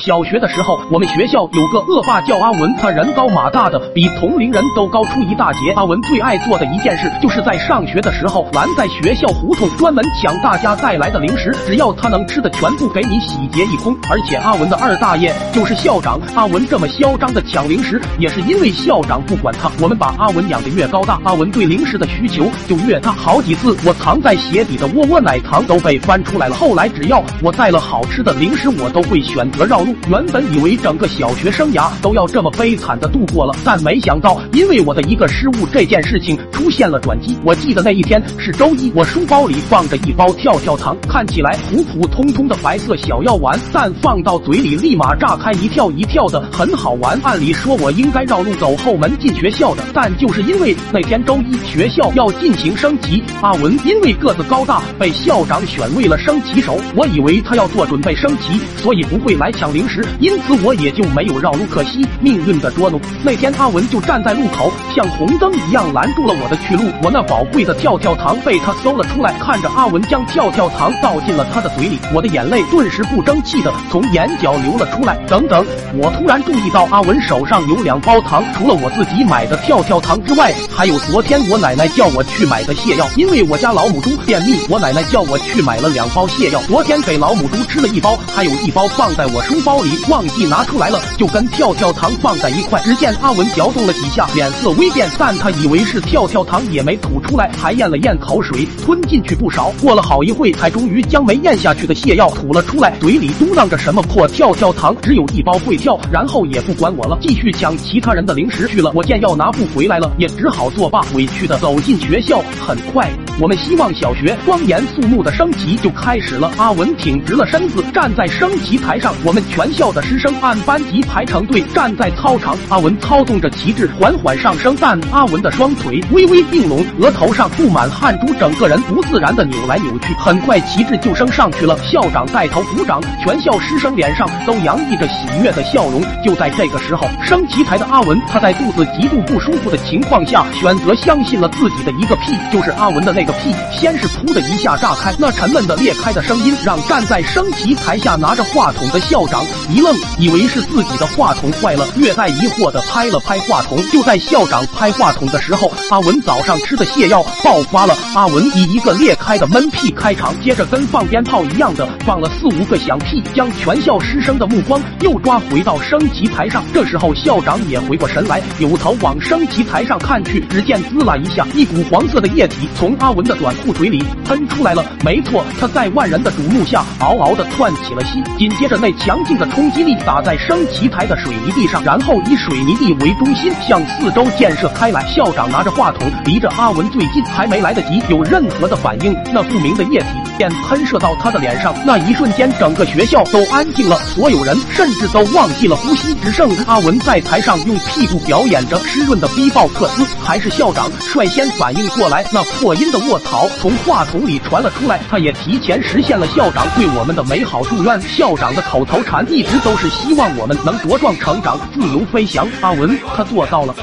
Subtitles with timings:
[0.00, 5.58] 小学的时候，我们学校有个恶霸叫阿文，他人高马大的，比同龄人都高出一大截。
[5.76, 13.94] 阿文最爱做的一件事，就是在上学的时候拦在学校胡同，专门抢大家带来的零食，只要他能吃的，全部给你洗劫一空。
[14.10, 16.18] 而且阿文的二大爷就是校长。
[16.34, 19.70] 阿文这么嚣张的抢零食，也是因为校长不管他。
[19.82, 23.12] 我们把阿文养得越高大，阿文对零食的需求就越大。
[23.12, 26.54] 好几次我藏在鞋底的窝窝奶糖都被翻出来了。
[26.54, 29.89] 后来只要我带了好吃的零食，我都会选择绕路。
[30.08, 37.36] 原本以为整个小学生涯都要这么悲惨的度过了，但没想到，因为我的一个失误，这件事情出现了转机。
[37.44, 47.18] 我记得那一天是周一，我书包里放着一包跳跳糖，看起来普普通通的白色小药丸，但放到嘴里立马炸开，一跳一跳的，很好玩。
[47.22, 56.78] 按理说我应该绕路走后门进学校的，但就是因为那天周一学校要进行升旗，阿文因为个子高大，被校长选为了升旗手。
[56.94, 59.86] 我以为他要做准备升旗，所以不会来抢零。
[59.86, 61.64] 零食，因此我也就没有绕路。
[61.70, 66.90] 可惜命运的捉弄，那天阿文就站在路口，像红灯一样拦住了我的去路。
[67.02, 75.16] 我那宝贵的跳跳糖被他搜了出来，看着阿文将跳跳糖倒进了他的嘴里，我的眼泪顿时不争气的从眼角流了出来。
[75.26, 83.06] 等等，我突然注意到阿文手上有两包糖，除了我自己买的跳跳糖之外，还有昨天我奶奶叫我去买的泻药。
[83.16, 86.60] 因为我家老母猪便秘，我奶奶叫我去买了两包泻药。
[86.64, 89.69] 昨天给老母猪吃了一包，还有一包放在我书包。
[89.70, 92.82] 包里忘记拿出来了，就跟跳跳糖放在一块。
[92.82, 99.72] 只见阿文嚼动了几下，脸色微变，但他以为是跳跳糖，也没吐出来，还咽了咽口水，吞进去不少。
[99.80, 105.96] 过了好一会，才终于将没咽下去的泻药吐了出来，嘴里嘟囔着什么破跳跳糖，只有一包会跳。
[106.10, 108.90] 然后也不管我了，继续抢其他人的零食去了。
[108.92, 112.42] 我见要拿不回来了，也只好作罢，委屈的走进学校。
[112.66, 113.08] 很快，
[113.38, 116.50] 我们希望小学庄严肃穆的升旗就开始了。
[116.58, 119.70] 阿文挺直了身子，站在升旗台上，我们全。
[119.70, 130.12] 校的师生按班级排成队站在操场，阿文操纵着旗帜缓缓上升，但阿文的双腿微微并拢，额头上布满汗珠，整个人不自然的扭来扭去。
[130.14, 136.02] 很快旗帜就升上去了，校长带头鼓掌，全校师生脸上都洋溢着喜悦的笑容。
[136.24, 137.46] 就在这个时候，升。
[137.48, 143.54] 旗台的阿文，他在肚子极度不舒服的情况下，选择相信了自己的一个屁，就是阿文的那那个屁。
[143.70, 149.44] 先是噗的一下炸开，那沉闷的裂开的声音，让站在升旗台下拿着话筒的校长。
[149.68, 153.78] 一愣，以为是自己的话筒坏了，略带疑惑的拍了拍话筒。
[153.92, 157.94] 就在校长拍话筒的时候，阿文早上吃的泻药爆发了。
[158.14, 166.64] 阿文以一个裂开的闷屁开场，接着跟放鞭炮一样的放了四五个响屁，将全校师生的目光又抓回到升旗台上。
[166.72, 174.84] 这时候校长也回过神来，扭头往升旗台上看去，只见滋啦一下，一股黄色的液体从阿阿文的短裤腿里喷出来了。
[175.04, 178.22] 没错，他在万人的瞩目下嗷嗷的窜起了息。
[178.38, 179.40] 紧接着那强劲。
[179.40, 185.02] 的冲击力打在升旗台的水泥地上，然后以水泥地为中心向四周溅射开来。
[185.06, 191.74] 校长拿着话筒，离着阿文最近，还没来得及有任何的反应，那不明的液体便喷射到他的脸上。
[191.86, 200.04] 那一瞬间，整个学校都安静了，所有人甚至都忘记了呼吸，只剩阿文在台上用屁股表演着湿润的逼爆克斯。
[200.22, 208.00] 还是校长率先反应过来，那破音的卧槽从话筒里传了出来，他也提前实现了校长对我们的美好祝愿。
[208.02, 209.26] 校长的口头禅。
[209.30, 212.48] 一直都是希望我们能茁壮成长、自由飞翔。
[212.62, 213.74] 阿文，他做到了。